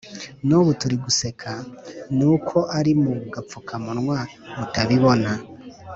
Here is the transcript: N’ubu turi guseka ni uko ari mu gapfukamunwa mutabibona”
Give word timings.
N’ubu 0.47 0.71
turi 0.79 0.95
guseka 1.05 1.51
ni 2.17 2.25
uko 2.35 2.57
ari 2.77 2.91
mu 3.01 3.11
gapfukamunwa 3.33 4.17
mutabibona” 4.57 5.31